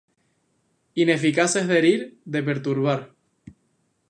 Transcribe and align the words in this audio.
Ineficaces 1.03 1.67
de 1.67 1.77
herir, 1.81 1.95
de 2.37 2.43
perturbar. 2.51 2.99